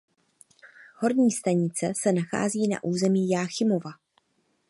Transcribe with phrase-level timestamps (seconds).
[0.97, 3.91] Horní stanice se nachází na území Jáchymova.